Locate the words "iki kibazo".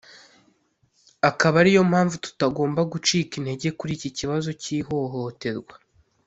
3.97-4.49